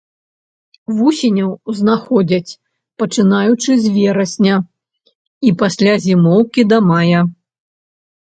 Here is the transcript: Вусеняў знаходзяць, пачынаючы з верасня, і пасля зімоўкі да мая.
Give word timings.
Вусеняў 0.99 1.51
знаходзяць, 1.79 2.55
пачынаючы 3.03 3.71
з 3.83 3.93
верасня, 3.99 4.55
і 5.49 5.53
пасля 5.61 5.93
зімоўкі 6.07 6.61
да 6.73 6.77
мая. 6.89 7.21